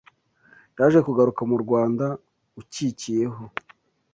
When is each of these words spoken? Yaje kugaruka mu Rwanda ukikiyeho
Yaje 0.77 0.99
kugaruka 1.07 1.41
mu 1.49 1.57
Rwanda 1.63 2.05
ukikiyeho 2.59 3.43